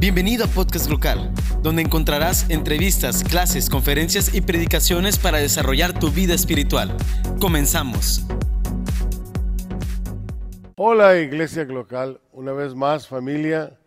[0.00, 1.30] Bienvenido a Podcast Local,
[1.60, 6.96] donde encontrarás entrevistas, clases, conferencias y predicaciones para desarrollar tu vida espiritual.
[7.38, 8.24] Comenzamos.
[10.76, 13.78] Hola Iglesia Local, una vez más familia,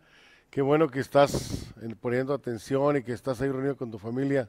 [0.50, 4.48] qué bueno que estás poniendo atención y que estás ahí reunido con tu familia.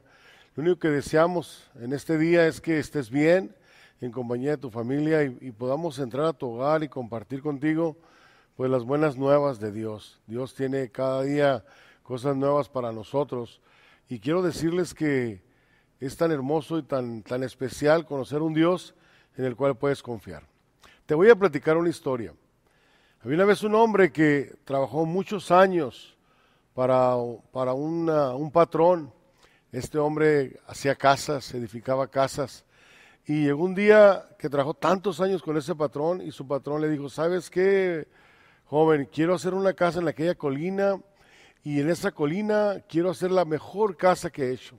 [0.54, 3.52] Lo único que deseamos en este día es que estés bien
[4.00, 7.96] en compañía de tu familia y, y podamos entrar a tu hogar y compartir contigo
[8.56, 10.18] pues las buenas nuevas de Dios.
[10.26, 11.64] Dios tiene cada día
[12.02, 13.60] cosas nuevas para nosotros
[14.08, 15.42] y quiero decirles que
[16.00, 18.94] es tan hermoso y tan, tan especial conocer un Dios
[19.36, 20.44] en el cual puedes confiar.
[21.04, 22.32] Te voy a platicar una historia.
[23.20, 26.16] Había una vez un hombre que trabajó muchos años
[26.72, 27.14] para,
[27.52, 29.12] para un patrón.
[29.70, 32.64] Este hombre hacía casas, edificaba casas.
[33.26, 36.88] Y llegó un día que trabajó tantos años con ese patrón y su patrón le
[36.88, 38.06] dijo, ¿sabes qué?
[38.66, 41.00] Joven, quiero hacer una casa en aquella colina
[41.62, 44.76] y en esa colina quiero hacer la mejor casa que he hecho.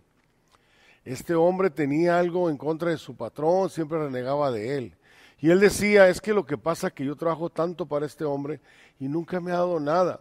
[1.05, 4.97] Este hombre tenía algo en contra de su patrón, siempre renegaba de él.
[5.39, 8.25] Y él decía, es que lo que pasa es que yo trabajo tanto para este
[8.25, 8.59] hombre
[8.99, 10.19] y nunca me ha dado nada.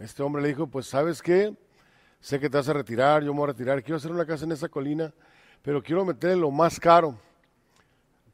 [0.00, 1.54] Este hombre le dijo, pues sabes qué,
[2.20, 4.44] sé que te vas a retirar, yo me voy a retirar, quiero hacer una casa
[4.44, 5.12] en esa colina,
[5.62, 7.18] pero quiero meterle lo más caro,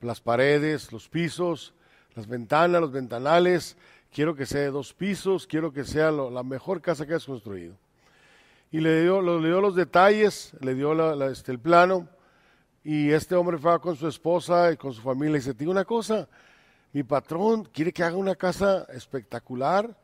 [0.01, 1.73] las paredes, los pisos,
[2.15, 3.77] las ventanas, los ventanales,
[4.13, 7.75] quiero que sea de dos pisos, quiero que sea la mejor casa que has construido.
[8.71, 12.09] Y le dio, los detalles, le dio este, el plano,
[12.85, 15.85] y este hombre fue con su esposa y con su familia y dice, digo una
[15.85, 16.29] cosa,
[16.93, 19.97] mi patrón quiere que haga una casa espectacular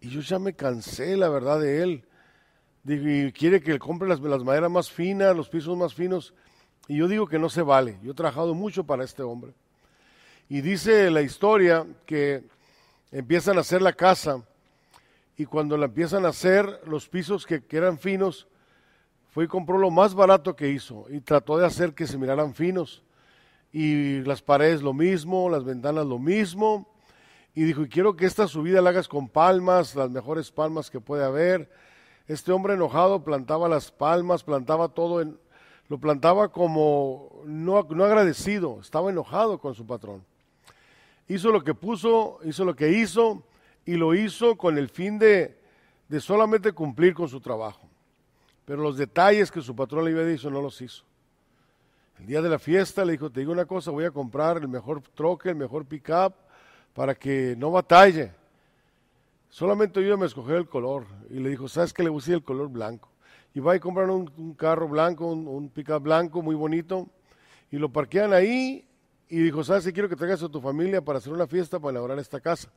[0.00, 2.04] y yo ya me cansé, la verdad, de él.
[2.86, 6.32] y quiere que compre las, las maderas más finas, los pisos más finos.
[6.88, 7.98] Y yo digo que no se vale.
[8.02, 9.52] Yo he trabajado mucho para este hombre.
[10.48, 12.44] Y dice la historia que
[13.12, 14.42] empiezan a hacer la casa
[15.36, 18.46] y cuando la empiezan a hacer, los pisos que, eran finos,
[19.30, 22.54] fue y compró lo más barato que hizo y trató de hacer que se miraran
[22.54, 23.02] finos.
[23.72, 26.88] Y las paredes lo mismo, las ventanas lo mismo.
[27.54, 31.00] Y dijo, y quiero que esta subida la hagas con palmas, las mejores palmas que
[31.00, 31.70] puede haber.
[32.26, 35.38] Este hombre enojado plantaba las palmas, plantaba todo, en,
[35.88, 40.22] lo plantaba como no, no agradecido, estaba enojado con su patrón
[41.30, 43.44] hizo lo que puso, hizo lo que hizo
[43.86, 45.56] y lo hizo con el fin de,
[46.08, 47.88] de solamente cumplir con su trabajo.
[48.64, 51.04] Pero los detalles que su patrón le había dicho no los hizo.
[52.18, 54.66] El día de la fiesta le dijo, te digo una cosa, voy a comprar el
[54.66, 56.34] mejor troque, el mejor pickup,
[56.94, 58.32] para que no batalle.
[59.48, 61.06] Solamente yo me escoger el color.
[61.30, 63.08] Y le dijo, ¿sabes qué le gusta el color blanco?
[63.54, 67.08] Y va y compran un, carro blanco, un, un pickup blanco muy bonito,
[67.70, 68.84] y lo parquean ahí
[69.30, 71.92] y dijo, ¿sabes si quiero que traigas a tu familia para hacer una fiesta para
[71.92, 72.68] elaborar esta casa?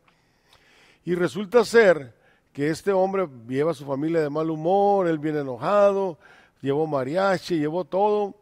[1.03, 2.13] Y resulta ser
[2.53, 6.19] que este hombre lleva a su familia de mal humor, él viene enojado,
[6.61, 8.35] llevó mariachi, llevó todo,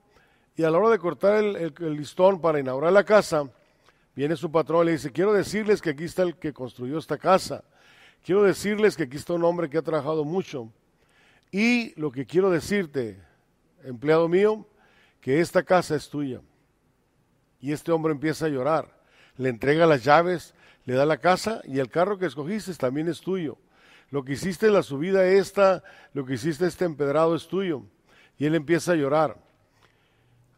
[0.57, 3.49] y a la hora de cortar el, listón para inaugurar la casa,
[4.13, 7.17] viene su patrón y le dice, quiero decirles que aquí está el que construyó esta
[7.17, 7.63] casa,
[8.25, 10.67] quiero decirles que aquí está un hombre que ha trabajado mucho,
[11.49, 13.21] y lo que quiero decirte,
[13.85, 14.67] empleado mío,
[15.21, 16.41] que esta casa es tuya.
[17.61, 18.99] Y este hombre empieza a llorar.
[19.37, 20.53] Le entrega las llaves,
[20.85, 23.57] le da la casa y el carro que escogiste también es tuyo.
[24.09, 25.83] Lo que hiciste en la subida esta,
[26.13, 27.83] lo que hiciste este empedrado es tuyo.
[28.37, 29.37] Y él empieza a llorar.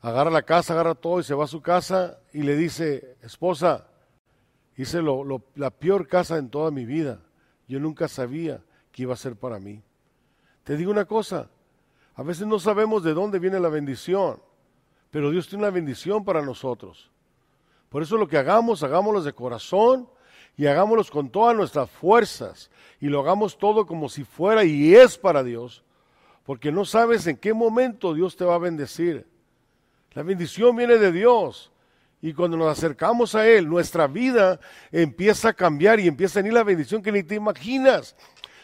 [0.02, 3.88] Agarra la casa, agarra todo y se va a su casa y le dice, esposa,
[4.76, 5.02] hice
[5.56, 7.20] la peor casa en toda mi vida.
[7.68, 9.82] Yo nunca sabía que iba a ser para mí.
[10.64, 11.50] Te digo una cosa,
[12.16, 14.42] a veces no sabemos de dónde viene la bendición
[15.14, 17.12] pero Dios tiene una bendición para nosotros.
[17.90, 20.10] Por eso lo que hagamos, hagámoslo de corazón
[20.58, 25.20] y hagámoslo con todas nuestras fuerzas y lo hagamos todo como si fuera y es
[25.20, 25.84] para Dios,
[26.44, 29.28] porque no sabes en qué momento Dios te va a bendecir.
[30.14, 31.72] La bendición viene de Dios.
[32.20, 34.60] Y cuando nos acercamos a Él, nuestra vida
[34.92, 38.16] empieza a cambiar y empieza a venir la bendición que ni te imaginas.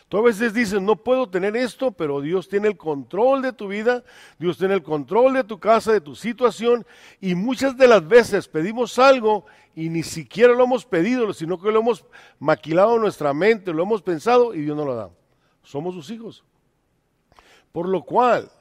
[0.10, 3.68] Tú a veces dices, no puedo tener esto, pero Dios tiene el control de tu
[3.68, 4.04] vida,
[4.40, 6.84] Dios tiene el control de tu casa, de tu situación,
[7.22, 9.46] y muchas de las veces pedimos algo
[9.76, 12.06] y ni siquiera lo hemos pedido, sino que lo hemos
[12.40, 15.12] maquilado en nuestra mente, lo hemos pensado y Dios no lo da.
[15.62, 16.44] Somos sus hijos.
[17.72, 18.52] Por lo cual,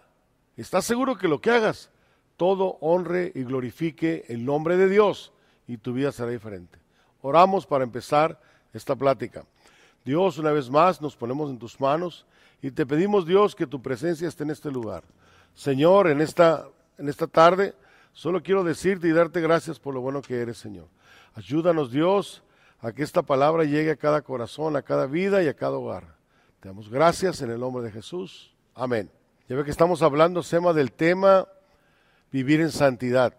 [0.54, 1.90] ¿estás seguro que lo que hagas,
[2.36, 5.32] todo honre y glorifique el nombre de Dios
[5.66, 6.78] y tu vida será diferente?
[7.22, 8.38] Oramos para empezar
[8.74, 9.46] esta plática.
[10.08, 12.24] Dios, una vez más nos ponemos en tus manos
[12.62, 15.04] y te pedimos, Dios, que tu presencia esté en este lugar.
[15.54, 16.66] Señor, en esta,
[16.96, 17.74] en esta tarde,
[18.14, 20.86] solo quiero decirte y darte gracias por lo bueno que eres, Señor.
[21.34, 22.42] Ayúdanos, Dios,
[22.80, 26.16] a que esta palabra llegue a cada corazón, a cada vida y a cada hogar.
[26.60, 28.54] Te damos gracias en el nombre de Jesús.
[28.74, 29.10] Amén.
[29.46, 31.46] Ya ve que estamos hablando, Sema, del tema
[32.32, 33.34] vivir en santidad,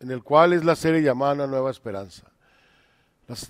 [0.00, 2.26] en el cual es la serie llamada Nueva Esperanza.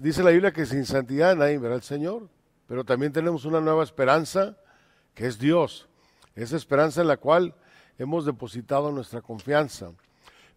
[0.00, 2.28] dice la Biblia que sin santidad nadie verá al Señor,
[2.66, 4.56] pero también tenemos una nueva esperanza
[5.14, 5.88] que es Dios.
[6.34, 7.54] Esa esperanza en la cual
[7.98, 9.92] hemos depositado nuestra confianza.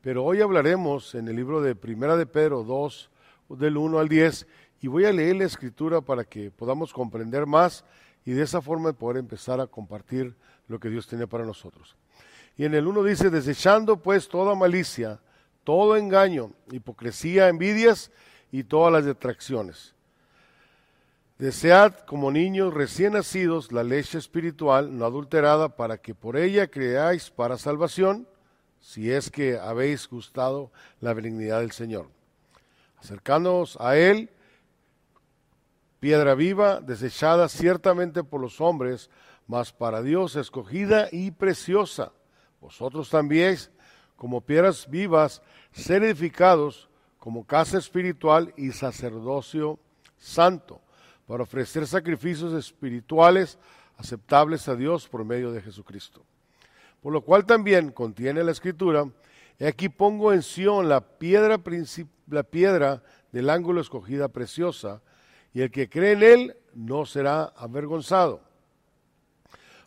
[0.01, 3.09] Pero hoy hablaremos en el libro de Primera de Pedro 2,
[3.49, 4.47] del 1 al 10,
[4.81, 7.83] y voy a leer la escritura para que podamos comprender más
[8.25, 10.35] y de esa forma poder empezar a compartir
[10.67, 11.95] lo que Dios tiene para nosotros.
[12.57, 15.19] Y en el 1 dice, desechando pues toda malicia,
[15.63, 18.11] todo engaño, hipocresía, envidias
[18.51, 19.95] y todas las detracciones.
[21.39, 27.29] Desead como niños recién nacidos la leche espiritual no adulterada para que por ella creáis
[27.29, 28.27] para salvación,
[28.81, 30.69] si es que habéis gustado
[30.99, 32.09] la benignidad del Señor.
[32.97, 34.29] Acercándonos a Él,
[36.01, 39.09] piedra viva, desechada ciertamente por los hombres,
[39.47, 42.11] mas para Dios escogida y preciosa.
[42.59, 43.55] Vosotros también,
[44.17, 49.79] como piedras vivas, ser edificados como casa espiritual y sacerdocio
[50.17, 50.81] santo,
[51.29, 53.59] para ofrecer sacrificios espirituales
[53.97, 56.25] aceptables a Dios por medio de Jesucristo.
[57.03, 59.07] Por lo cual también contiene la escritura,
[59.59, 61.61] he aquí pongo en Sión la piedra,
[62.31, 65.03] la piedra del ángulo escogida preciosa,
[65.53, 68.41] y el que cree en él no será avergonzado.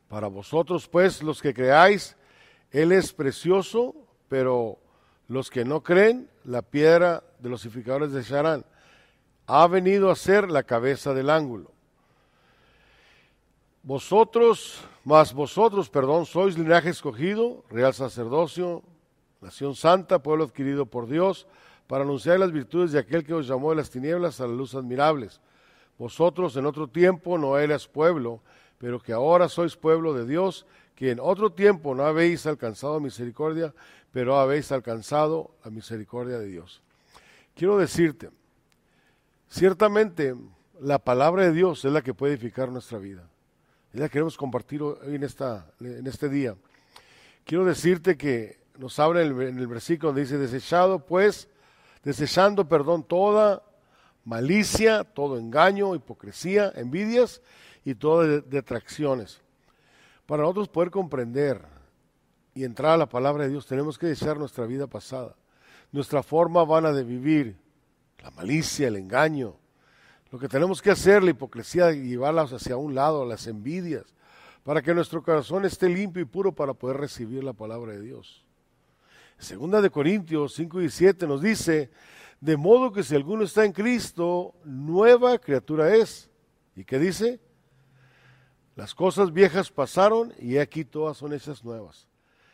[0.07, 2.15] Para vosotros, pues, los que creáis,
[2.71, 3.97] él es precioso,
[4.29, 4.79] pero
[5.27, 8.65] los que no creen, la piedra de los edificadores de Sharán
[9.47, 11.71] ha venido a ser la cabeza del ángulo.
[13.83, 18.83] Vosotros, más vosotros, perdón, sois linaje escogido, real sacerdocio,
[19.41, 21.49] nación santa, pueblo adquirido por Dios,
[21.89, 24.75] para anunciar las virtudes de aquel que os llamó de las tinieblas a la luz
[24.75, 25.41] admirables.
[25.99, 28.41] Vosotros en otro tiempo no eras pueblo,
[28.79, 30.65] pero que ahora sois pueblo de Dios,
[30.95, 33.75] que en otro tiempo no habéis alcanzado misericordia,
[34.13, 36.83] pero habéis alcanzado la misericordia de Dios.
[37.55, 38.31] Quiero decirte,
[39.53, 40.35] ciertamente
[40.81, 43.29] la palabra de Dios es la que puede edificar nuestra vida.
[43.93, 46.57] Es la que queremos compartir hoy en, esta, en este día.
[47.45, 51.49] Quiero decirte que nos habla en el, el versículo donde dice, desechado pues,
[52.03, 53.63] desechando, perdón, toda
[54.25, 57.43] malicia, todo engaño, hipocresía, envidias
[57.85, 59.43] y todas detracciones.
[60.27, 61.61] Para nosotros poder comprender
[62.55, 65.37] y entrar a la palabra de Dios, tenemos que desear nuestra vida pasada,
[65.91, 67.62] nuestra forma vana de vivir,
[68.23, 69.57] la malicia, el engaño.
[70.31, 74.05] Lo que tenemos que hacer, la hipocresía, llevarlas hacia un lado, las envidias,
[74.63, 78.45] para que nuestro corazón esté limpio y puro para poder recibir la palabra de Dios.
[79.39, 81.91] Segunda de Corintios 5 y 7 nos dice,
[82.41, 86.31] de modo que si alguno está en Cristo, nueva criatura es.
[86.77, 87.41] ¿Y qué dice?
[88.77, 92.09] Las cosas viejas pasaron y aquí todas son hechas nuevas.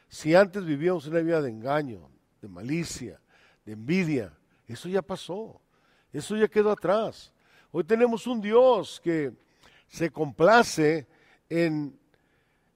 [0.08, 2.10] Si antes vivíamos una vida de engaño,
[2.40, 3.20] de malicia,
[3.64, 4.32] de envidia,
[4.72, 5.60] eso ya pasó.
[6.12, 7.32] Eso ya quedó atrás.
[7.70, 9.32] Hoy tenemos un Dios que
[9.88, 11.06] se complace
[11.48, 11.98] en,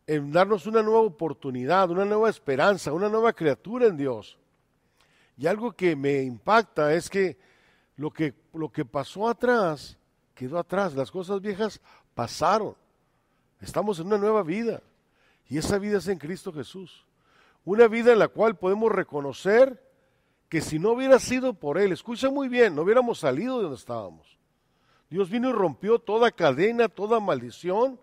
[0.07, 4.39] en darnos una nueva oportunidad, una nueva esperanza, una nueva criatura en Dios.
[5.37, 7.39] Y algo que me impacta es que
[7.97, 9.99] lo que, lo que pasó atrás
[10.35, 11.81] quedó atrás, las cosas viejas
[12.15, 12.75] pasaron.
[13.61, 14.83] Estamos en una nueva vida
[15.49, 17.07] y esa vida es en Cristo Jesús.
[17.65, 19.82] Una vida en la cual podemos reconocer
[20.53, 23.79] que si no hubiera sido por Él, escucha muy bien, no hubiéramos salido de donde
[23.79, 24.39] estábamos.
[25.09, 27.99] Dios vino y rompió toda cadena, toda maldición.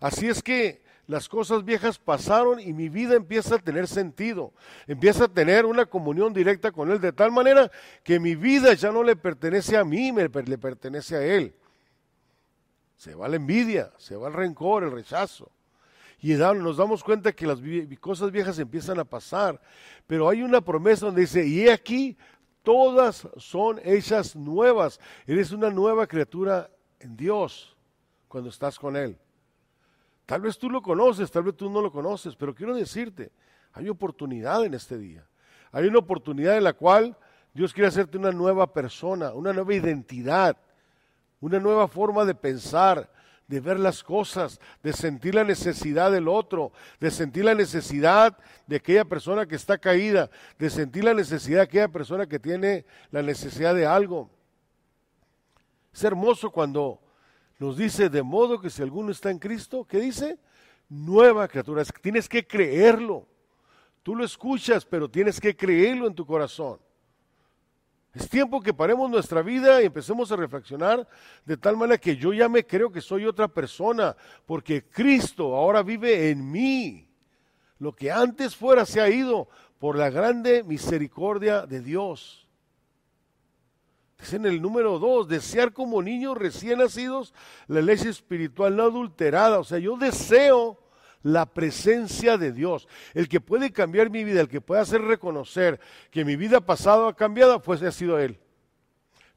[0.00, 4.52] Así es que las cosas viejas pasaron y mi vida empieza a tener sentido,
[4.86, 7.70] empieza a tener una comunión directa con Él, de tal manera
[8.02, 11.54] que mi vida ya no le pertenece a mí, le pertenece a Él.
[12.98, 15.50] Se va la envidia, se va el rencor, el rechazo.
[16.20, 17.58] Y nos damos cuenta que las
[18.00, 19.60] cosas viejas empiezan a pasar,
[20.06, 22.16] pero hay una promesa donde dice, y aquí
[22.62, 24.98] todas son hechas nuevas.
[25.26, 27.76] Eres una nueva criatura en Dios
[28.28, 29.18] cuando estás con Él.
[30.26, 33.30] Tal vez tú lo conoces, tal vez tú no lo conoces, pero quiero decirte,
[33.72, 35.26] hay oportunidad en este día.
[35.70, 37.16] Hay una oportunidad en la cual
[37.52, 40.56] Dios quiere hacerte una nueva persona, una nueva identidad,
[41.40, 43.10] una nueva forma de pensar,
[43.46, 48.36] de ver las cosas, de sentir la necesidad del otro, de sentir la necesidad
[48.66, 52.86] de aquella persona que está caída, de sentir la necesidad de aquella persona que tiene
[53.10, 54.30] la necesidad de algo.
[55.92, 57.00] Es hermoso cuando
[57.58, 60.38] nos dice, de modo que si alguno está en Cristo, ¿qué dice?
[60.88, 61.84] Nueva criatura.
[61.84, 63.26] Tienes que creerlo.
[64.02, 66.78] Tú lo escuchas, pero tienes que creerlo en tu corazón.
[68.14, 71.06] Es tiempo que paremos nuestra vida y empecemos a reflexionar
[71.44, 74.16] de tal manera que yo ya me creo que soy otra persona,
[74.46, 77.08] porque Cristo ahora vive en mí.
[77.80, 79.48] Lo que antes fuera se ha ido
[79.80, 82.48] por la grande misericordia de Dios.
[84.20, 87.34] Es en el número dos, desear como niños recién nacidos
[87.66, 89.58] la leche espiritual no adulterada.
[89.58, 90.78] O sea, yo deseo
[91.24, 92.86] la presencia de Dios.
[93.14, 95.80] El que puede cambiar mi vida, el que puede hacer reconocer
[96.12, 98.38] que mi vida pasada ha cambiado, pues ha sido Él.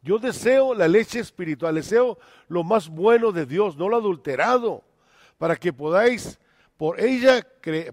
[0.03, 4.83] Yo deseo la leche espiritual, deseo lo más bueno de Dios, no lo adulterado,
[5.37, 6.39] para que podáis,
[6.75, 7.45] por ella,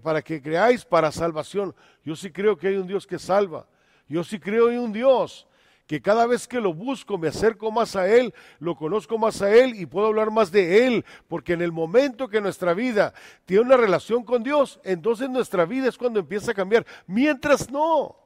[0.03, 1.73] para que creáis para salvación.
[2.03, 3.65] Yo sí creo que hay un Dios que salva.
[4.07, 5.47] Yo sí creo en un Dios
[5.87, 9.53] que cada vez que lo busco me acerco más a Él, lo conozco más a
[9.53, 13.13] Él y puedo hablar más de Él, porque en el momento que nuestra vida
[13.45, 16.85] tiene una relación con Dios, entonces nuestra vida es cuando empieza a cambiar.
[17.07, 18.24] Mientras no,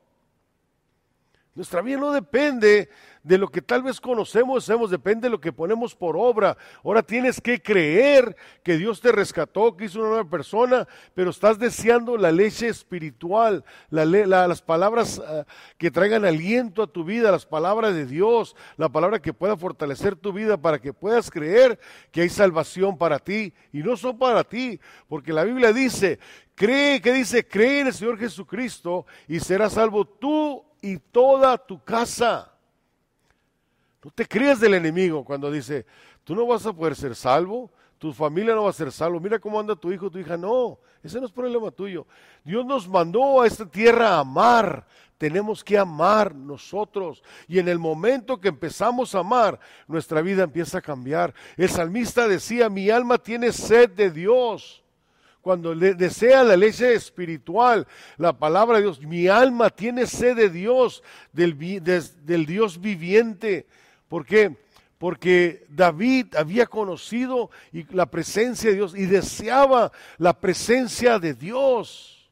[1.60, 2.88] nuestra vida no depende
[3.22, 6.58] de lo que tal vez conocemos, sabemos, depende de lo que ponemos por obra.
[6.86, 11.60] Ahora tienes que creer que Dios te rescató, que hizo una nueva persona, pero estás
[11.60, 15.44] deseando la leche espiritual, las palabras ah,
[15.78, 20.16] que traigan aliento a tu vida, las palabras de Dios, la palabra que pueda fortalecer
[20.16, 21.78] tu vida para que puedas creer
[22.10, 26.20] que hay salvación para ti y no solo para ti, porque la Biblia dice,
[26.56, 31.83] cree, que dice, cree en el Señor Jesucristo y serás salvo tú y toda tu
[31.83, 32.51] casa.
[34.03, 35.86] No te creas del enemigo cuando dice,
[36.24, 39.39] tú no vas a poder ser salvo, tu familia no va a ser salvo, mira
[39.39, 40.38] cómo anda tu hijo, tu hija.
[40.38, 42.07] No, ese no es problema tuyo.
[42.43, 44.88] Dios nos mandó a esta tierra a amar.
[45.17, 47.21] Tenemos que amar nosotros.
[47.45, 51.33] Y en el momento que empezamos a amar, nuestra vida empieza a cambiar.
[51.57, 54.81] El salmista decía, mi alma tiene sed de Dios
[55.41, 61.01] cuando desea la leche espiritual, la palabra de Dios, mi alma tiene sed de Dios,
[61.31, 61.58] del,
[62.25, 63.65] del Dios viviente.
[64.08, 64.58] ¿Por qué?
[64.98, 67.50] Porque David había conocido
[67.91, 72.29] la presencia de Dios y deseaba la presencia de Dios.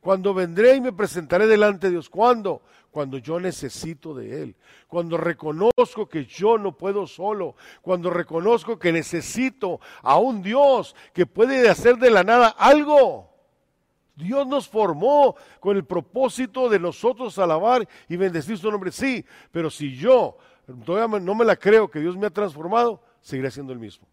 [0.00, 2.62] Cuando vendré y me presentaré delante de Dios, ¿cuándo?
[2.98, 4.56] Cuando yo necesito de Él,
[4.88, 11.24] cuando reconozco que yo no puedo solo, cuando reconozco que necesito a un Dios que
[11.24, 13.30] puede hacer de la nada algo.
[14.16, 19.70] Dios nos formó con el propósito de nosotros alabar y bendecir su nombre, sí, pero
[19.70, 20.36] si yo
[20.84, 24.08] todavía no me la creo que Dios me ha transformado, seguiré siendo el mismo.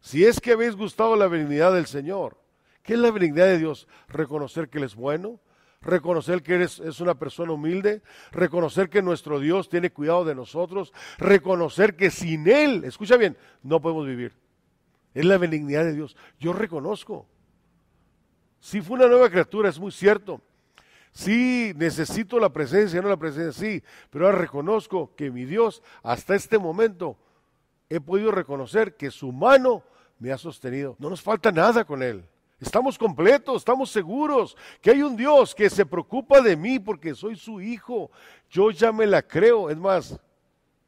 [0.00, 2.38] Si es que habéis gustado la benignidad del Señor,
[2.82, 3.86] ¿qué es la benignidad de Dios?
[4.08, 5.40] Reconocer que Él es bueno,
[5.86, 8.02] reconocer que eres es una persona humilde,
[8.32, 13.80] reconocer que nuestro Dios tiene cuidado de nosotros, reconocer que sin Él, escucha bien, no
[13.80, 14.32] podemos vivir.
[15.14, 16.16] Es la benignidad de Dios.
[16.38, 17.26] Yo reconozco.
[18.60, 20.40] Si fue una nueva criatura, es muy cierto.
[21.12, 26.34] Sí, necesito la presencia, no la presencia, sí, pero ahora reconozco que mi Dios, hasta
[26.34, 27.16] este momento,
[27.88, 29.82] he podido reconocer que su mano
[30.18, 30.96] me ha sostenido.
[30.98, 32.22] No nos falta nada con Él.
[32.58, 37.36] Estamos completos, estamos seguros que hay un Dios que se preocupa de mí porque soy
[37.36, 38.10] su hijo.
[38.48, 39.68] Yo ya me la creo.
[39.68, 40.18] Es más,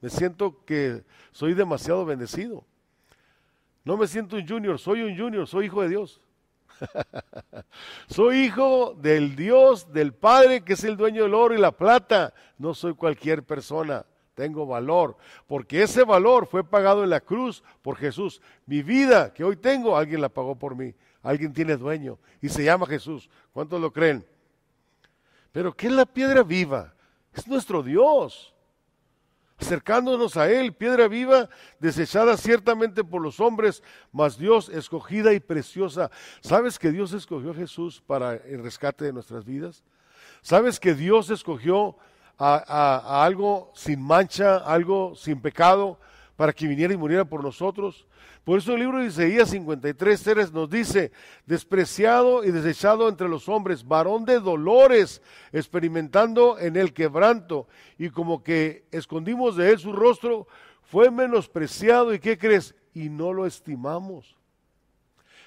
[0.01, 2.65] me siento que soy demasiado bendecido.
[3.85, 6.21] No me siento un junior, soy un junior, soy hijo de Dios.
[8.09, 12.33] soy hijo del Dios, del Padre que es el dueño del oro y la plata.
[12.57, 17.97] No soy cualquier persona, tengo valor, porque ese valor fue pagado en la cruz por
[17.97, 18.41] Jesús.
[18.65, 20.95] Mi vida que hoy tengo, alguien la pagó por mí.
[21.23, 23.29] Alguien tiene dueño y se llama Jesús.
[23.53, 24.27] ¿Cuántos lo creen?
[25.53, 26.95] Pero ¿qué es la piedra viva?
[27.35, 28.55] Es nuestro Dios.
[29.61, 31.49] Acercándonos a Él, piedra viva,
[31.81, 33.83] desechada ciertamente por los hombres,
[34.13, 36.13] mas Dios escogida y preciosa.
[36.41, 39.83] ¿Sabes que Dios escogió a Jesús para el rescate de nuestras vidas?
[40.43, 41.97] ¿Sabes que Dios escogió
[42.39, 45.99] a, algo sin mancha, algo sin pecado,
[46.39, 48.07] para que viniera y muriera por nosotros?
[48.45, 51.11] Por eso el libro de Isaías 53, 3 nos dice,
[51.47, 57.67] despreciado y desechado entre los hombres, varón de dolores, experimentando en el quebranto,
[57.99, 60.47] y como que escondimos de él su rostro,
[60.85, 62.77] fue menospreciado y ¿qué crees?
[62.95, 64.37] Y no lo estimamos.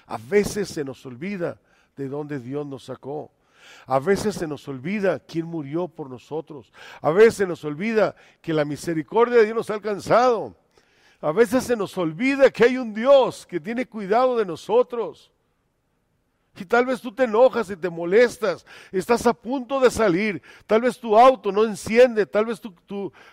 [0.06, 1.58] A veces se nos olvida
[1.96, 3.30] de dónde Dios nos sacó.
[3.86, 6.70] A veces se nos olvida quién murió por nosotros.
[7.00, 10.54] A veces se nos olvida que la misericordia de Dios nos ha alcanzado.
[11.22, 15.30] A veces se nos olvida que hay un Dios que tiene cuidado de nosotros.
[16.56, 20.82] Y tal vez tú te enojas y te molestas, estás a punto de salir, tal
[20.82, 22.74] vez tu auto no enciende, tal vez tu,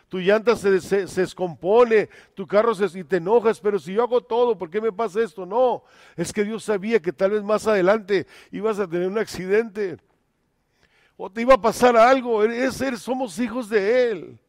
[0.08, 4.22] tu, llanta se, se, descompone, tu carro se, y te enojas, pero si yo hago
[4.22, 5.46] todo, ¿por qué me pasa esto?
[5.46, 5.84] No,
[6.15, 9.98] es que Dios sabía que tal vez más adelante ibas a tener un accidente
[11.17, 14.39] o te iba a pasar algo, es, somos hijos de Él.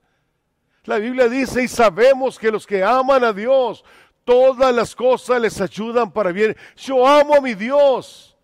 [0.91, 3.85] La Biblia dice, y sabemos que los que aman a Dios,
[4.25, 6.57] todas las cosas les ayudan para bien.
[6.75, 8.37] Yo amo a mi Dios.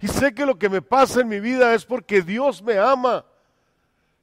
[0.00, 3.26] Y sé que lo que me pasa en mi vida es porque Dios me ama.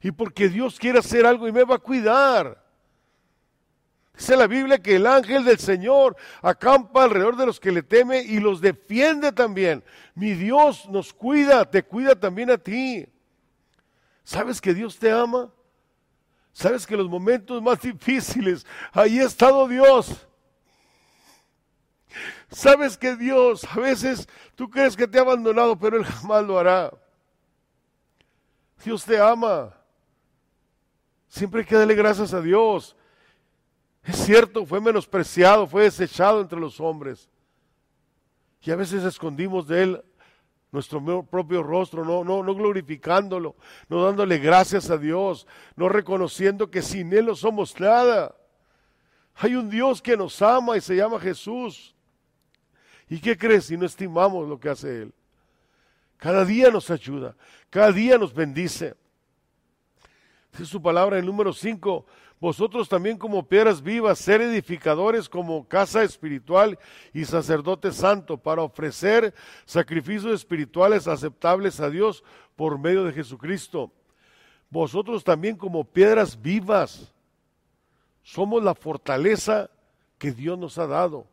[0.01, 2.63] Y porque Dios quiere hacer algo y me va a cuidar.
[4.17, 8.23] Dice la Biblia que el ángel del Señor acampa alrededor de los que le teme
[8.23, 9.83] y los defiende también.
[10.15, 13.07] Mi Dios nos cuida, te cuida también a ti.
[14.23, 15.51] ¿Sabes que Dios te ama?
[16.57, 20.27] ¿Sabes que los momentos más difíciles, ahí ha estado Dios?
[22.49, 26.57] ¿Sabes que Dios, a veces tú crees que te ha abandonado, pero Él jamás lo
[26.57, 26.91] hará?
[28.83, 29.71] Dios te ama.
[31.27, 32.95] Siempre hay que darle gracias a Dios.
[34.03, 37.29] Es cierto, fue menospreciado, fue desechado entre los hombres.
[38.63, 40.05] Y a veces escondimos de Él
[40.71, 43.55] nuestro propio rostro, no, no, no glorificándolo,
[43.89, 48.35] no dándole gracias a Dios, no reconociendo que sin Él no somos nada.
[49.35, 51.95] Hay un Dios que nos ama y se llama Jesús.
[53.09, 55.13] ¿Y qué crees si no estimamos lo que hace Él?
[56.17, 57.35] Cada día nos ayuda,
[57.69, 58.95] cada día nos bendice.
[60.59, 62.05] Es su palabra en número 5,
[62.39, 66.77] vosotros también como piedras vivas, ser edificadores como casa espiritual
[67.13, 69.33] y sacerdote santo, para ofrecer
[69.65, 72.23] sacrificios espirituales aceptables a Dios
[72.55, 73.91] por medio de Jesucristo.
[74.69, 77.11] Vosotros también como piedras vivas,
[78.21, 79.69] somos la fortaleza
[80.17, 81.25] que Dios nos ha dado.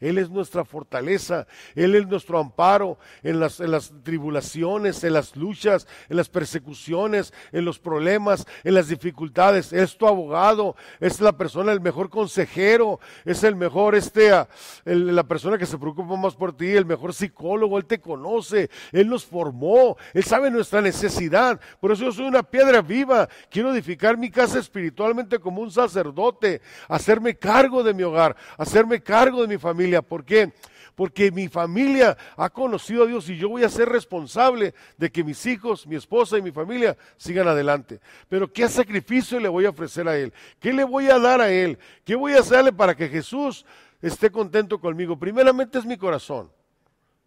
[0.00, 3.58] Él es nuestra fortaleza, Él es nuestro amparo en las,
[4.02, 9.72] tribulaciones, en las luchas, en las persecuciones, en los problemas, en las dificultades.
[9.72, 14.48] Es tu abogado, es la persona, el mejor consejero, es el mejor, este, ah,
[14.84, 19.08] la persona que se preocupa más por ti, el mejor psicólogo, Él te conoce, Él
[19.08, 21.60] nos formó, Él sabe nuestra necesidad.
[21.80, 26.60] Por eso yo soy una piedra viva, quiero edificar mi casa espiritualmente como un sacerdote,
[26.88, 29.58] hacerme cargo de mi hogar, hacerme cargo de mi
[30.02, 30.52] ¿Por qué?
[30.94, 35.22] Porque mi familia ha conocido a Dios y yo voy a ser responsable de que
[35.22, 38.00] mis hijos, mi esposa y mi familia sigan adelante.
[38.28, 40.32] Pero ¿qué sacrificio le voy a ofrecer a Él?
[40.58, 41.78] ¿Qué le voy a dar a Él?
[42.04, 43.64] ¿Qué voy a hacerle para que Jesús
[44.02, 45.16] esté contento conmigo?
[45.16, 46.50] Primeramente es mi corazón,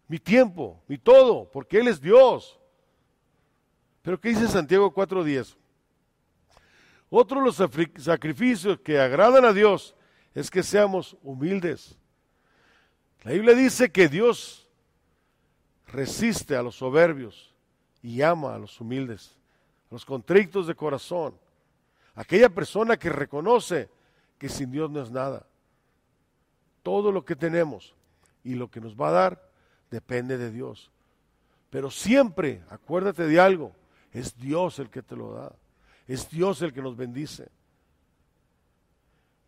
[0.06, 2.60] mi tiempo, mi todo, porque Él es Dios.
[4.02, 5.56] Pero ¿qué dice Santiago 4.10?
[7.08, 7.56] Otro de los
[7.96, 9.94] sacrificios que agradan a Dios
[10.34, 11.98] es que seamos humildes
[13.22, 14.68] la Biblia dice que Dios
[15.86, 17.54] resiste a los soberbios
[18.02, 19.36] y ama a los humildes,
[19.90, 21.34] a los contritos de corazón.
[22.14, 23.88] Aquella persona que reconoce
[24.38, 25.46] que sin Dios no es nada.
[26.82, 27.94] Todo lo que tenemos
[28.42, 29.50] y lo que nos va a dar
[29.90, 30.90] depende de Dios.
[31.70, 33.72] Pero siempre, acuérdate de algo,
[34.12, 35.54] es Dios el que te lo da.
[36.08, 37.48] Es Dios el que nos bendice.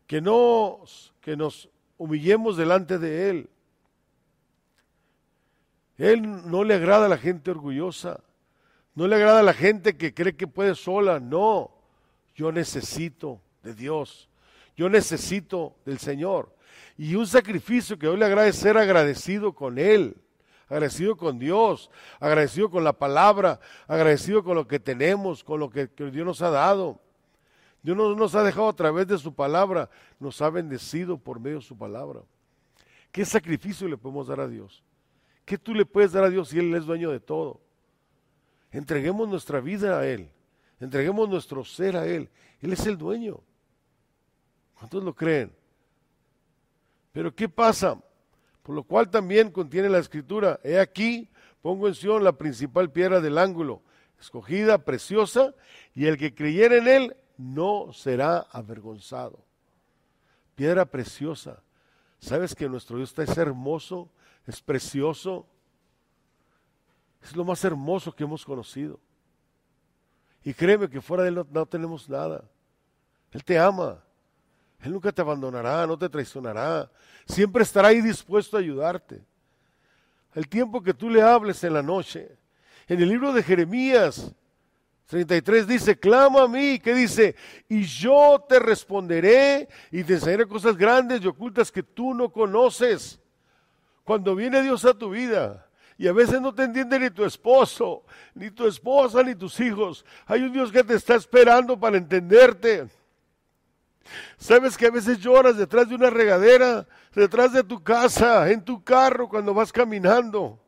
[0.07, 3.51] Que nos, que nos humillemos delante de Él
[5.99, 8.21] él no le agrada a la gente orgullosa,
[8.95, 11.71] no le agrada a la gente que cree que puede sola, no,
[12.35, 14.29] yo necesito de Dios,
[14.77, 16.55] yo necesito del Señor.
[16.97, 20.17] Y un sacrificio que hoy le agrada es ser agradecido con Él,
[20.69, 25.87] agradecido con Dios, agradecido con la palabra, agradecido con lo que tenemos, con lo que,
[25.87, 27.01] Dios nos ha dado.
[27.83, 31.59] Dios no nos ha dejado a través de su palabra, nos ha bendecido por medio
[31.59, 32.21] de su palabra.
[33.13, 34.83] ¿Qué sacrificio le podemos dar a Dios?
[35.45, 37.61] ¿Qué tú le puedes dar a Dios si Él es dueño de todo?
[38.71, 40.31] Entreguemos nuestra vida a Él.
[40.81, 42.31] Entreguemos nuestro ser a Él.
[42.61, 43.41] Él es el dueño.
[44.75, 45.55] ¿Cuántos lo creen?
[47.13, 48.01] Pero ¿qué pasa?
[48.63, 51.29] Por lo cual también contiene la escritura, he aquí,
[51.63, 53.83] pongo en Sion la principal piedra del ángulo,
[54.19, 55.55] escogida, preciosa,
[55.95, 59.45] y el que creyera en él no será avergonzado.
[60.55, 61.63] Piedra preciosa.
[62.19, 64.09] ¿Sabes que nuestro Dios está es hermoso?
[64.47, 65.47] Es precioso,
[67.23, 69.01] es lo más hermoso que hemos conocido.
[70.45, 72.45] Y créeme que fuera de Él no, tenemos nada.
[73.33, 74.03] Él te ama.
[74.81, 76.91] Él nunca te abandonará, no te traicionará.
[77.27, 79.25] Siempre estará ahí dispuesto a ayudarte.
[80.35, 82.37] El tiempo que tú le hables en la noche.
[82.87, 84.35] En el libro de Jeremías
[85.07, 87.35] 33 dice, clama a mí, que dice,
[87.69, 93.21] y yo te responderé y te enseñaré cosas grandes y ocultas que tú no conoces.
[94.05, 98.05] Cuando viene Dios a tu vida y a veces no te entiende ni tu esposo,
[98.35, 102.89] ni tu esposa, ni tus hijos, hay un Dios que te está esperando para entenderte.
[104.37, 108.85] Sabes que a veces lloras detrás de una regadera, detrás de tu casa, en tu
[108.85, 110.61] carro, cuando vas caminando.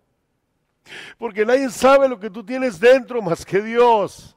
[1.18, 4.36] Porque nadie sabe lo que tú tienes dentro más que Dios.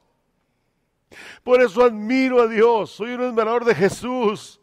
[1.42, 4.59] Por eso admiro a Dios, soy un admirador de Jesús.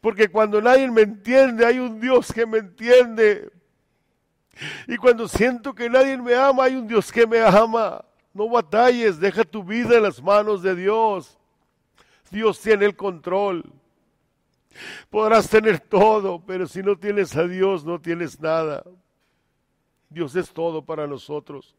[0.00, 3.50] Porque cuando nadie me entiende, hay un Dios que me entiende.
[4.86, 8.04] Y cuando siento que nadie me ama, hay un Dios que me ama.
[8.32, 11.38] No batalles, deja tu vida en las manos de Dios.
[12.30, 13.64] Dios tiene el control.
[15.10, 18.84] Podrás tener todo, pero si no tienes a Dios, no tienes nada.
[20.08, 21.74] Dios es todo para nosotros.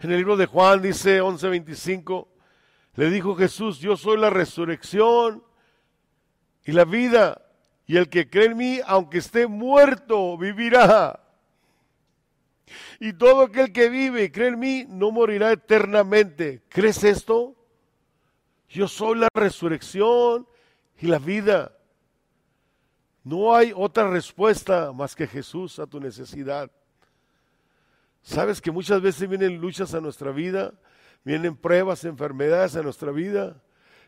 [0.00, 2.28] En el libro de Juan dice 11:25,
[2.94, 5.42] le dijo Jesús, yo soy la resurrección
[6.68, 7.40] y la vida,
[7.86, 11.18] y el que cree en mí, aunque esté muerto, vivirá.
[13.00, 16.60] Y todo aquel que vive y cree en mí no morirá eternamente.
[16.68, 17.56] ¿Crees esto?
[18.68, 20.46] Yo soy la resurrección
[21.00, 21.74] y la vida.
[23.24, 26.70] No hay otra respuesta más que Jesús a tu necesidad.
[28.20, 30.74] Sabes que muchas veces vienen luchas a nuestra vida,
[31.24, 33.62] vienen pruebas, enfermedades a nuestra vida,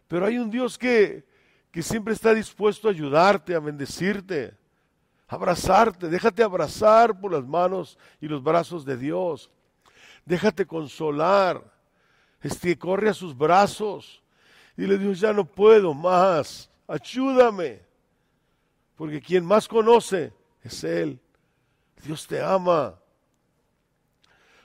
[0.08, 1.29] pero hay un Dios que,
[1.70, 4.54] que siempre está dispuesto a ayudarte, a bendecirte,
[5.28, 6.08] a abrazarte.
[6.08, 9.50] Déjate abrazar por las manos y los brazos de Dios.
[10.24, 11.62] Déjate consolar.
[12.42, 14.22] Este, corre a sus brazos.
[14.76, 16.70] y Dile, Dios, ya no puedo más.
[16.88, 17.82] Ayúdame.
[18.96, 21.20] Porque quien más conoce es Él.
[22.02, 22.98] Dios te ama.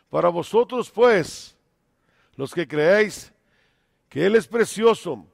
[0.10, 1.56] Para vosotros, pues,
[2.36, 3.34] los que creéis
[4.10, 5.26] que Él es precioso,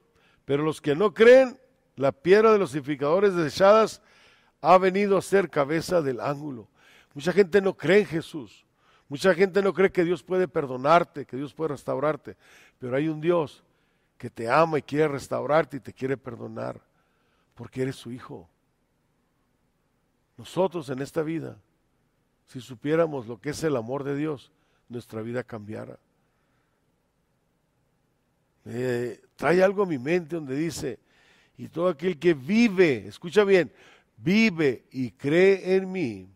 [0.44, 1.58] pero los que no creen,
[1.96, 4.02] la piedra de los edificadores desechadas
[4.60, 6.68] ha venido a ser cabeza del ángulo.
[7.14, 8.64] Mucha gente no cree en Jesús.
[9.08, 12.36] Mucha gente no cree que Dios puede perdonarte, que Dios puede restaurarte.
[12.78, 13.62] Pero hay un Dios
[14.16, 16.80] que te ama y quiere restaurarte y te quiere perdonar,
[17.54, 18.48] porque eres su hijo.
[20.38, 21.58] Nosotros en esta vida,
[22.46, 24.50] si supiéramos lo que es el amor de Dios,
[24.88, 25.98] nuestra vida cambiara.
[29.36, 30.98] trae algo a mi mente donde dice,
[31.56, 33.72] y todo aquel que vive, escucha bien,
[34.16, 36.28] vive y cree en mí,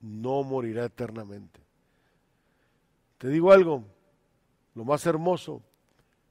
[0.00, 1.60] no morirá eternamente.
[3.18, 3.84] Te digo algo,
[4.74, 5.62] lo más hermoso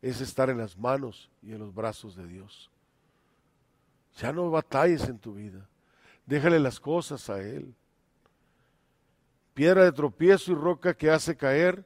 [0.01, 2.69] es estar en las manos y en los brazos de Dios.
[4.17, 5.67] Ya no batalles en tu vida,
[6.25, 7.73] déjale las cosas a Él
[9.53, 11.85] piedra de tropiezo y roca que hace caer,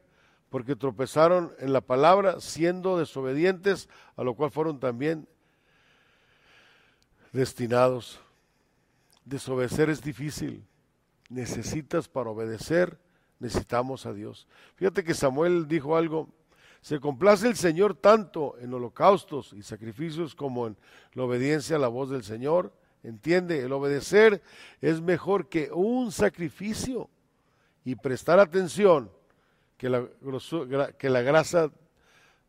[0.50, 5.28] porque tropezaron en la palabra, siendo desobedientes, a lo cual fueron también
[7.32, 8.20] destinados.
[9.26, 10.64] Desobedecer es difícil.
[11.30, 12.98] Necesitas para obedecer,
[13.40, 14.48] necesitamos a Dios.
[14.76, 16.30] Fíjate que Samuel dijo algo,
[16.82, 20.78] se complace el Señor tanto en holocaustos y sacrificios como en
[21.14, 22.72] la obediencia a la voz del Señor.
[23.04, 24.42] Entiende, el obedecer
[24.80, 27.10] es mejor que un sacrificio
[27.84, 29.12] y prestar atención
[29.78, 30.08] que la,
[30.98, 31.72] que la grasa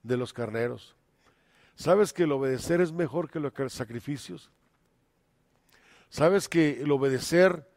[0.02, 0.94] de los carneros.
[1.74, 4.50] ¿Sabes que el obedecer es mejor que los sacrificios?
[6.10, 7.68] ¿Sabes que el obedecer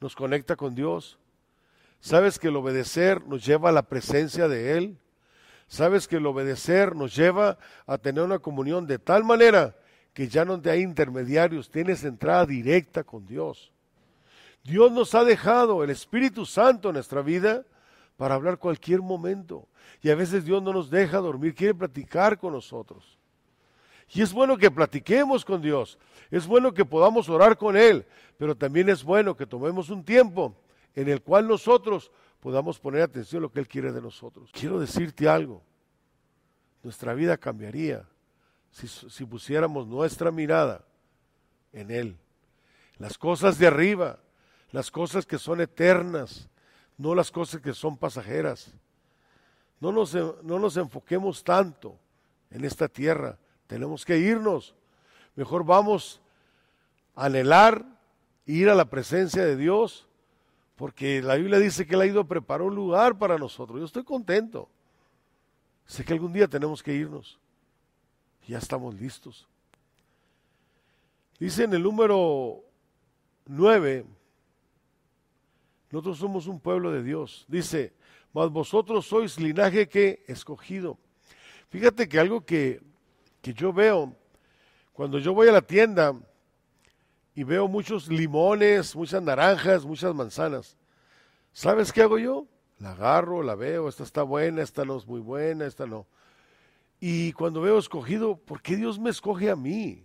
[0.00, 1.18] nos conecta con Dios?
[2.00, 4.98] ¿Sabes que el obedecer nos lleva a la presencia de Él?
[5.66, 9.76] ¿Sabes que el obedecer nos lleva a tener una comunión de tal manera
[10.14, 13.72] que ya no hay intermediarios, tienes entrada directa con Dios?
[14.64, 17.64] Dios nos ha dejado el Espíritu Santo en nuestra vida
[18.16, 19.68] para hablar cualquier momento.
[20.02, 23.17] Y a veces Dios no nos deja dormir, quiere platicar con nosotros.
[24.10, 25.98] Y es bueno que platiquemos con Dios,
[26.30, 30.54] es bueno que podamos orar con Él, pero también es bueno que tomemos un tiempo
[30.94, 34.50] en el cual nosotros podamos poner atención a lo que Él quiere de nosotros.
[34.52, 35.62] Quiero decirte algo,
[36.82, 38.08] nuestra vida cambiaría
[38.70, 40.84] si, si pusiéramos nuestra mirada
[41.72, 42.18] en Él.
[42.98, 44.18] Las cosas de arriba,
[44.70, 46.48] las cosas que son eternas,
[46.96, 48.72] no las cosas que son pasajeras.
[49.80, 51.96] No nos, no nos enfoquemos tanto
[52.50, 54.74] en esta tierra, tenemos que irnos.
[55.36, 56.20] Mejor vamos
[57.14, 57.84] a anhelar,
[58.44, 60.08] ir a la presencia de Dios,
[60.74, 63.78] porque la Biblia dice que Él ha ido a preparar un lugar para nosotros.
[63.78, 64.68] Yo estoy contento.
[65.86, 67.38] Sé que algún día tenemos que irnos.
[68.48, 69.46] Ya estamos listos.
[71.38, 72.64] Dice en el número
[73.46, 74.04] 9,
[75.90, 77.44] nosotros somos un pueblo de Dios.
[77.48, 77.92] Dice,
[78.32, 80.98] mas vosotros sois linaje que escogido.
[81.70, 82.80] Fíjate que algo que,
[83.40, 84.14] que yo veo,
[84.92, 86.14] cuando yo voy a la tienda
[87.34, 90.76] y veo muchos limones, muchas naranjas, muchas manzanas,
[91.52, 92.46] ¿sabes qué hago yo?
[92.78, 96.06] La agarro, la veo, esta está buena, esta no es muy buena, esta no.
[97.00, 100.04] Y cuando veo escogido, ¿por qué Dios me escoge a mí?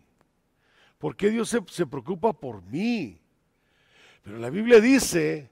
[0.99, 3.19] ¿Por qué Dios se, se preocupa por mí?
[4.23, 5.49] Pero la Biblia dice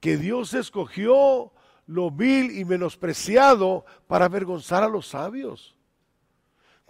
[0.00, 1.52] que Dios escogió
[1.86, 5.74] lo vil y menospreciado para avergonzar a los sabios.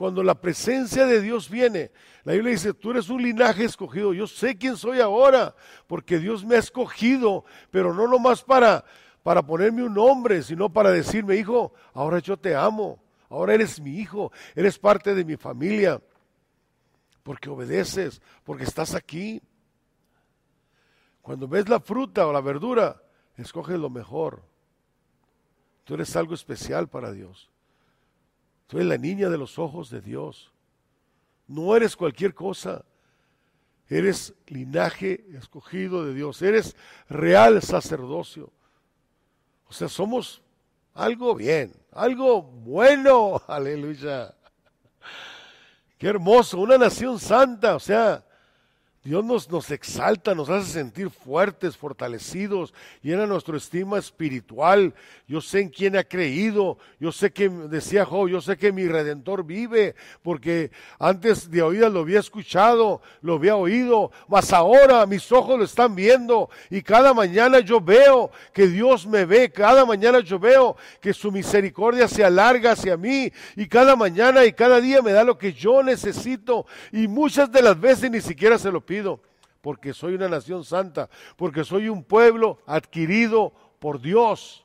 [0.00, 1.90] Cuando la presencia de Dios viene,
[2.24, 5.54] la Biblia dice, tú eres un linaje escogido, yo sé quién soy ahora,
[5.86, 8.82] porque Dios me ha escogido, pero no nomás para,
[9.22, 13.98] para ponerme un nombre, sino para decirme, hijo, ahora yo te amo, ahora eres mi
[13.98, 16.00] hijo, eres parte de mi familia,
[17.22, 19.42] porque obedeces, porque estás aquí.
[21.20, 23.02] Cuando ves la fruta o la verdura,
[23.36, 24.42] escoge lo mejor.
[25.84, 27.50] Tú eres algo especial para Dios.
[28.70, 30.52] Tú eres la niña de los ojos de Dios.
[31.48, 32.84] No eres cualquier cosa.
[33.88, 36.40] Eres linaje escogido de Dios.
[36.40, 36.76] Eres
[37.08, 38.52] real sacerdocio.
[39.66, 40.40] O sea, somos
[40.94, 43.42] algo bien, algo bueno.
[43.48, 44.36] Aleluya.
[45.98, 47.74] Qué hermoso, una nación santa.
[47.74, 48.24] O sea,
[49.02, 54.92] Dios nos, nos, exalta, nos hace sentir fuertes, fortalecidos, llena nuestra estima espiritual.
[55.26, 58.86] Yo sé en quién ha creído, yo sé que, decía Job, yo sé que mi
[58.86, 65.32] redentor vive, porque antes de oídas lo había escuchado, lo había oído, mas ahora mis
[65.32, 70.20] ojos lo están viendo y cada mañana yo veo que Dios me ve, cada mañana
[70.20, 75.00] yo veo que su misericordia se alarga hacia mí y cada mañana y cada día
[75.00, 78.89] me da lo que yo necesito y muchas de las veces ni siquiera se lo
[79.60, 84.64] porque soy una nación santa, porque soy un pueblo adquirido por Dios.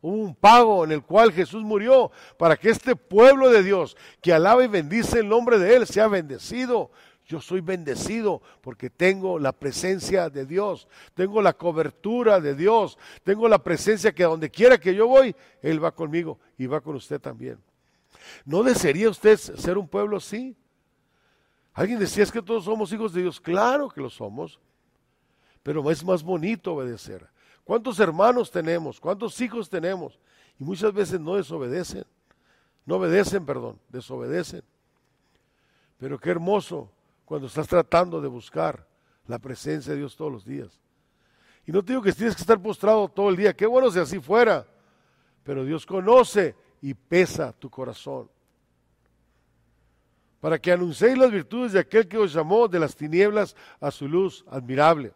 [0.00, 4.62] un pago en el cual Jesús murió para que este pueblo de Dios que alaba
[4.62, 6.90] y bendice el nombre de Él sea bendecido.
[7.26, 13.48] Yo soy bendecido porque tengo la presencia de Dios, tengo la cobertura de Dios, tengo
[13.48, 17.18] la presencia que donde quiera que yo voy, Él va conmigo y va con usted
[17.18, 17.58] también.
[18.44, 20.54] ¿No desearía usted ser un pueblo así?
[21.74, 23.40] Alguien decía, es que todos somos hijos de Dios.
[23.40, 24.60] Claro que lo somos,
[25.62, 27.28] pero es más bonito obedecer.
[27.64, 29.00] ¿Cuántos hermanos tenemos?
[29.00, 30.18] ¿Cuántos hijos tenemos?
[30.60, 32.04] Y muchas veces no desobedecen.
[32.86, 34.62] No obedecen, perdón, desobedecen.
[35.98, 36.90] Pero qué hermoso
[37.24, 38.86] cuando estás tratando de buscar
[39.26, 40.80] la presencia de Dios todos los días.
[41.66, 43.54] Y no te digo que tienes que estar postrado todo el día.
[43.54, 44.66] Qué bueno si así fuera.
[45.42, 48.28] Pero Dios conoce y pesa tu corazón
[50.44, 54.06] para que anunciéis las virtudes de aquel que os llamó de las tinieblas a su
[54.06, 55.14] luz admirable.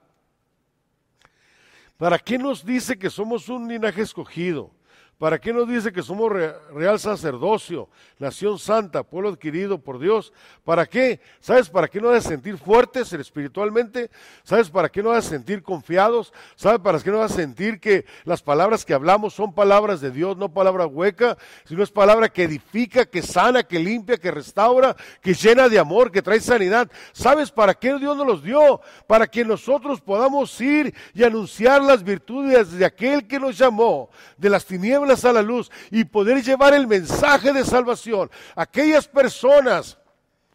[1.98, 4.70] ¿Para qué nos dice que somos un linaje escogido?
[5.18, 6.30] ¿Para qué nos dice que somos
[6.72, 7.88] real sacerdocio,
[8.20, 10.32] nación santa, pueblo adquirido por Dios?
[10.62, 11.18] ¿Para qué?
[11.40, 14.12] ¿Sabes para qué nos hace sentir fuertes espiritualmente?
[14.44, 16.32] ¿Sabes para qué nos hace sentir confiados?
[16.54, 20.36] ¿Sabes para qué nos hace sentir que las palabras que hablamos son palabras de Dios,
[20.36, 25.34] no palabra hueca, sino es palabra que edifica, que sana, que limpia, que restaura, que
[25.34, 26.88] llena de amor, que trae sanidad?
[27.10, 28.80] ¿Sabes para qué Dios nos los dio?
[29.08, 34.48] Para que nosotros podamos ir y anunciar las virtudes de aquel que nos llamó de
[34.48, 39.98] las tinieblas a la luz y poder llevar el mensaje de salvación a aquellas personas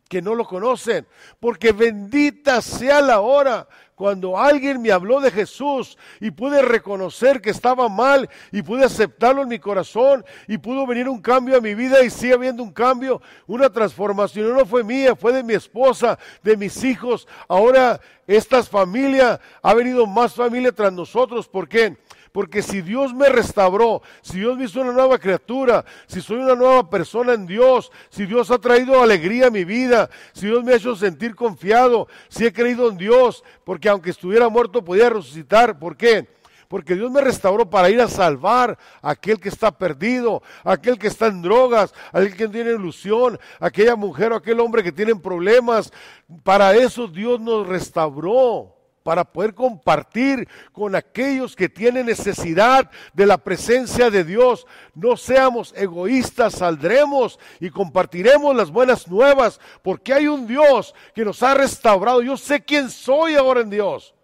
[0.07, 1.07] que no lo conocen,
[1.39, 7.51] porque bendita sea la hora cuando alguien me habló de Jesús y pude reconocer que
[7.51, 11.73] estaba mal y pude aceptarlo en mi corazón y pudo venir un cambio a mi
[11.73, 14.55] vida y sigue habiendo un cambio, una transformación.
[14.55, 17.27] No fue mía, fue de mi esposa, de mis hijos.
[17.47, 21.47] Ahora esta familia ha venido más familia tras nosotros.
[21.47, 21.97] ¿Por qué?
[22.33, 26.55] Porque si Dios me restauró, si Dios me hizo una nueva criatura, si soy una
[26.55, 30.73] nueva persona en Dios, si Dios ha traído alegría a mi vida, si Dios me
[30.73, 35.77] ha hecho sentir confiado, si he creído en Dios, porque aunque estuviera muerto podía resucitar.
[35.77, 36.27] ¿Por qué?
[36.67, 40.97] Porque Dios me restauró para ir a salvar a aquel que está perdido, a aquel
[40.97, 44.81] que está en drogas, a aquel que tiene ilusión, a aquella mujer o aquel hombre
[44.81, 45.93] que tienen problemas.
[46.41, 48.72] Para eso Dios nos restauró
[49.03, 54.65] para poder compartir con aquellos que tienen necesidad de la presencia de Dios.
[54.95, 61.43] No seamos egoístas, saldremos y compartiremos las buenas nuevas, porque hay un Dios que nos
[61.43, 62.21] ha restaurado.
[62.21, 64.15] Yo sé quién soy ahora en Dios,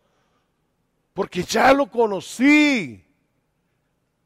[1.13, 3.05] porque ya lo conocí.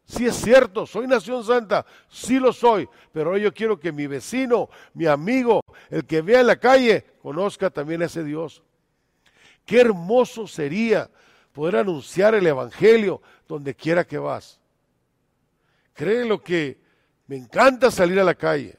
[0.06, 4.70] Sí es cierto, soy nación santa, sí lo soy, pero yo quiero que mi vecino,
[4.94, 8.62] mi amigo, el que vea en la calle, conozca también a ese Dios.
[9.65, 11.10] Qué hermoso sería
[11.52, 14.60] poder anunciar el Evangelio donde quiera que vas.
[15.93, 16.80] Cree lo que
[17.28, 18.78] me encanta salir a la calle,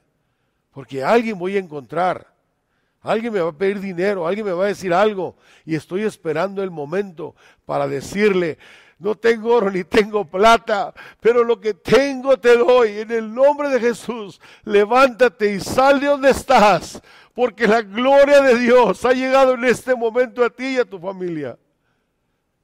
[0.73, 2.27] porque alguien voy a encontrar,
[3.01, 6.63] alguien me va a pedir dinero, alguien me va a decir algo, y estoy esperando
[6.63, 8.59] el momento para decirle,
[8.99, 13.01] no tengo oro ni tengo plata, pero lo que tengo te doy.
[13.01, 17.03] En el nombre de Jesús, levántate y sal de donde estás,
[17.35, 20.99] porque la gloria de Dios ha llegado en este momento a ti y a tu
[20.99, 21.59] familia.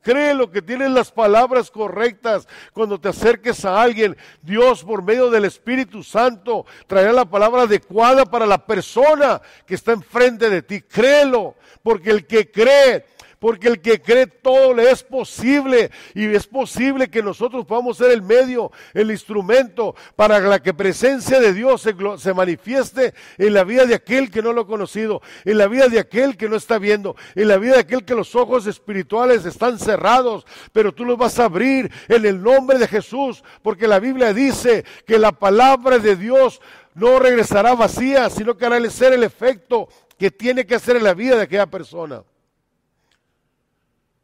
[0.03, 4.17] Créelo que tienes las palabras correctas cuando te acerques a alguien.
[4.41, 9.93] Dios por medio del Espíritu Santo traerá la palabra adecuada para la persona que está
[9.93, 10.81] enfrente de ti.
[10.81, 13.05] Créelo, porque el que cree
[13.41, 18.11] porque el que cree todo le es posible y es posible que nosotros podamos ser
[18.13, 23.87] el medio, el instrumento para la que presencia de Dios se, manifieste en la vida
[23.87, 26.79] de aquel que no lo ha conocido, en la vida de aquel que no está
[26.79, 31.17] viendo, en la vida de aquel que los ojos espirituales están cerrados, pero tú los
[31.17, 35.99] vas a abrir en el nombre de Jesús, porque la Biblia dice que la palabra
[35.99, 36.61] de Dios
[36.95, 41.15] no regresará vacía, sino que hará ser el efecto que tiene que hacer en la
[41.15, 42.23] vida de aquella persona.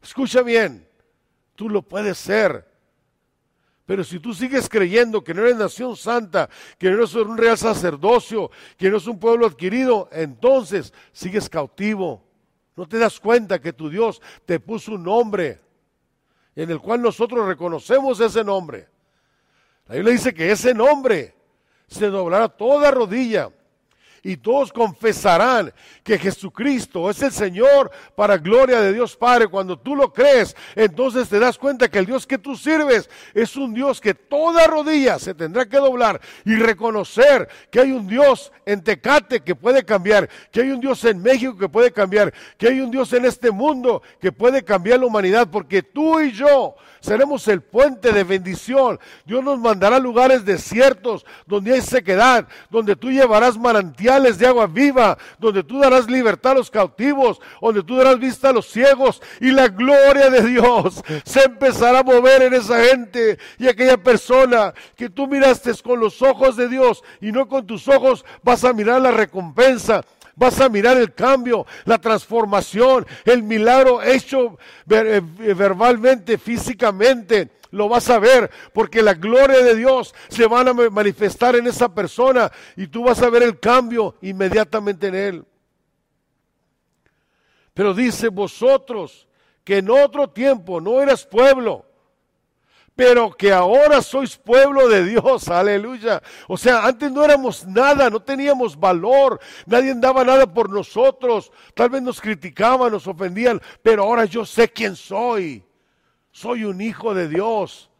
[0.07, 0.87] Escucha bien,
[1.53, 2.65] tú lo puedes ser.
[3.85, 7.57] Pero si tú sigues creyendo que no eres nación santa, que no eres un real
[7.57, 12.23] sacerdocio, que no es un pueblo adquirido, entonces sigues cautivo.
[12.77, 15.59] No te das cuenta que tu Dios te puso un nombre
[16.55, 18.87] en el cual nosotros reconocemos ese nombre.
[19.87, 21.35] La Biblia dice que ese nombre
[21.85, 23.51] se doblará toda rodilla
[24.23, 29.47] y todos confesarán que Jesucristo es el Señor para gloria de Dios Padre.
[29.47, 33.55] Cuando tú lo crees, entonces te das cuenta que el Dios que tú sirves es
[33.55, 38.51] un Dios que toda rodilla se tendrá que doblar y reconocer que hay un Dios
[38.65, 42.67] en Tecate que puede cambiar, que hay un Dios en México que puede cambiar, que
[42.67, 46.75] hay un Dios en este mundo que puede cambiar la humanidad, porque tú y yo
[47.07, 48.99] seremos el puente de bendición.
[49.25, 55.17] Dios nos mandará lugares desiertos donde hay sequedad, donde tú llevarás manantiales de agua viva,
[55.39, 59.51] donde tú darás libertad a los cautivos, donde tú darás vista a los ciegos y
[59.51, 65.09] la gloria de Dios se empezará a mover en esa gente y aquella persona que
[65.09, 69.01] tú miraste con los ojos de Dios y no con tus ojos vas a mirar
[69.01, 70.03] la recompensa
[70.37, 74.57] vas a mirar el cambio, la transformación, el milagro hecho
[74.89, 75.21] eh,
[75.55, 77.49] verbalmente, físicamente.
[77.71, 81.93] Lo vas a ver porque la gloria de Dios se va a manifestar en esa
[81.93, 85.45] persona y tú vas a ver el cambio inmediatamente en él.
[87.73, 89.27] Pero dice vosotros
[89.63, 91.86] que en otro tiempo no eras pueblo,
[92.97, 96.21] pero que ahora sois pueblo de Dios, aleluya.
[96.47, 101.91] O sea, antes no éramos nada, no teníamos valor, nadie daba nada por nosotros, tal
[101.91, 105.63] vez nos criticaban, nos ofendían, pero ahora yo sé quién soy.
[106.31, 107.91] Soy un hijo de Dios.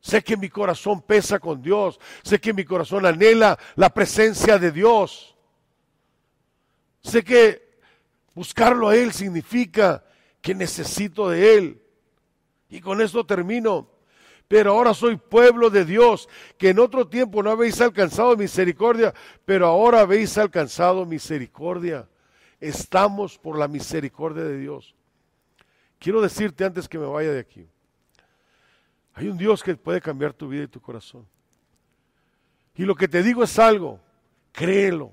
[0.00, 4.72] Sé que mi corazón pesa con Dios, sé que mi corazón anhela la presencia de
[4.72, 5.36] Dios.
[7.00, 7.78] Sé que
[8.34, 10.04] buscarlo a Él significa
[10.40, 11.87] que necesito de Él.
[12.68, 13.88] Y con esto termino.
[14.46, 19.12] Pero ahora soy pueblo de Dios, que en otro tiempo no habéis alcanzado misericordia,
[19.44, 22.08] pero ahora habéis alcanzado misericordia.
[22.58, 24.94] Estamos por la misericordia de Dios.
[25.98, 27.66] Quiero decirte antes que me vaya de aquí,
[29.14, 31.26] hay un Dios que puede cambiar tu vida y tu corazón.
[32.74, 34.00] Y lo que te digo es algo,
[34.52, 35.10] créelo,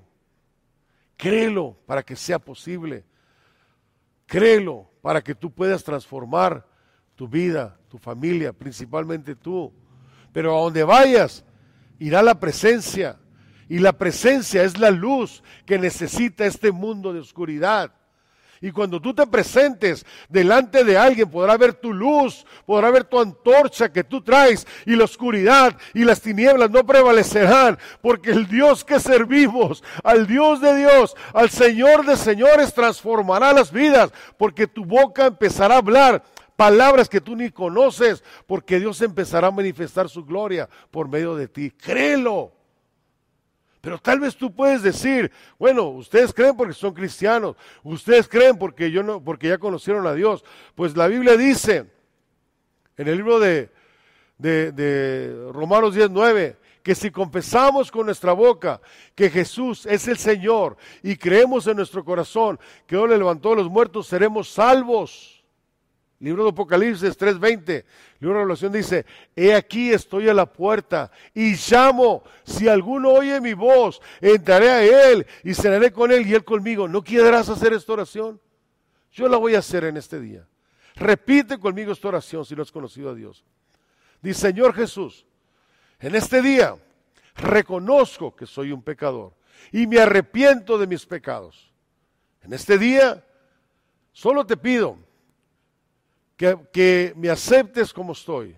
[1.16, 3.04] créelo para que sea posible,
[4.26, 6.64] créelo para que tú puedas transformar
[7.16, 9.72] tu vida, tu familia, principalmente tú.
[10.32, 11.44] Pero a donde vayas,
[11.98, 13.18] irá la presencia.
[13.68, 17.92] Y la presencia es la luz que necesita este mundo de oscuridad.
[18.60, 23.20] Y cuando tú te presentes delante de alguien, podrá ver tu luz, podrá ver tu
[23.20, 28.82] antorcha que tú traes y la oscuridad y las tinieblas no prevalecerán, porque el Dios
[28.82, 34.84] que servimos, al Dios de Dios, al Señor de señores, transformará las vidas, porque tu
[34.86, 36.22] boca empezará a hablar
[36.56, 41.46] palabras que tú ni conoces, porque Dios empezará a manifestar su gloria por medio de
[41.46, 41.70] ti.
[41.70, 42.52] Créelo.
[43.80, 48.90] Pero tal vez tú puedes decir, bueno, ustedes creen porque son cristianos, ustedes creen porque
[48.90, 50.44] yo no, porque ya conocieron a Dios.
[50.74, 51.86] Pues la Biblia dice
[52.96, 53.70] en el libro de,
[54.38, 58.80] de, de Romanos 19 que si confesamos con nuestra boca
[59.14, 63.56] que Jesús es el Señor y creemos en nuestro corazón que Dios le levantó a
[63.56, 65.35] los muertos, seremos salvos.
[66.18, 67.84] Libro de Apocalipsis 3:20,
[68.20, 73.38] libro de Revelación dice, he aquí estoy a la puerta y llamo, si alguno oye
[73.40, 76.88] mi voz, entraré a él y cenaré con él y él conmigo.
[76.88, 78.40] ¿No quieras hacer esta oración?
[79.12, 80.46] Yo la voy a hacer en este día.
[80.94, 83.44] Repite conmigo esta oración si no has conocido a Dios.
[84.22, 85.26] Dice, Señor Jesús,
[86.00, 86.76] en este día
[87.34, 89.34] reconozco que soy un pecador
[89.70, 91.70] y me arrepiento de mis pecados.
[92.42, 93.22] En este día
[94.12, 94.96] solo te pido
[96.36, 98.56] que, me aceptes como estoy.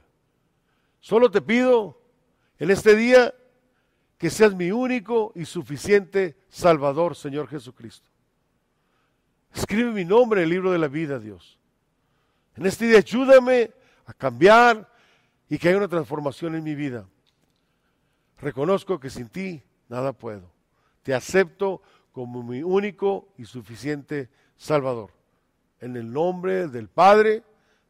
[1.00, 2.00] Solo te pido
[2.58, 3.32] en este día
[4.16, 8.10] que seas mi único y suficiente Salvador, Señor Jesucristo.
[9.54, 11.58] Escribe mi nombre en el libro de la vida, Dios.
[12.56, 13.70] En este día ayúdame
[14.06, 14.92] a cambiar
[15.48, 17.06] y que haya una transformación en mi vida.
[18.40, 20.50] Reconozco que sin ti nada puedo.
[21.02, 21.80] Te acepto
[22.12, 25.12] como mi único y suficiente Salvador.
[25.80, 27.44] En el nombre del Padre,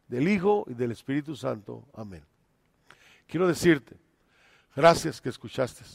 [0.09, 1.87] del Hijo y del Espíritu Santo.
[1.93, 2.23] Amén.
[3.27, 3.95] Quiero decirte,
[4.75, 5.85] gracias que escuchaste.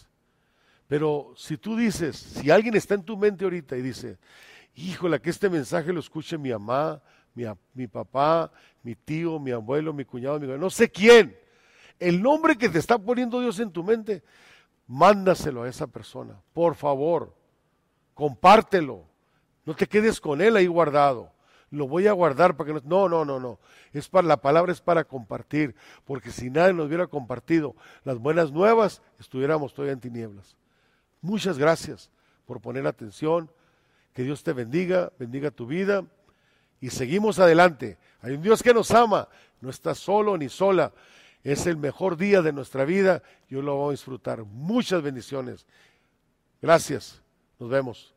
[0.87, 4.19] Pero si tú dices, si alguien está en tu mente ahorita y dice,
[4.77, 7.03] híjole, que este mensaje lo escuche mi mamá,
[7.35, 7.45] mi,
[7.75, 8.53] mi papá,
[8.83, 11.37] mi tío, mi abuelo, mi cuñado, mi no sé quién,
[11.99, 14.23] el nombre que te está poniendo Dios en tu mente,
[14.87, 17.35] mándaselo a esa persona, por favor,
[18.13, 19.05] compártelo,
[19.65, 21.34] no te quedes con él ahí guardado
[21.75, 23.09] lo voy a guardar para que no...
[23.09, 23.59] No, no, no.
[23.93, 28.53] Es para, la palabra es para compartir, porque si nadie nos hubiera compartido las buenas
[28.53, 30.57] nuevas, estuviéramos todavía en tinieblas.
[31.21, 32.11] Muchas gracias
[32.47, 33.51] por poner atención.
[34.13, 36.05] Que Dios te bendiga, bendiga tu vida
[36.81, 37.99] y seguimos adelante.
[38.21, 39.29] Hay un Dios que nos ama,
[39.61, 40.93] no está solo ni sola.
[41.43, 43.23] Es el mejor día de nuestra vida.
[43.49, 44.45] Yo lo voy a disfrutar.
[44.45, 45.67] Muchas bendiciones.
[46.63, 47.21] Gracias.
[47.59, 48.14] Nos vemos.